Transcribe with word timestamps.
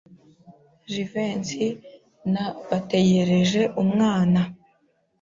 Jivency 0.91 1.65
na 2.33 2.45
bategereje 2.67 3.61
umwana. 3.81 4.41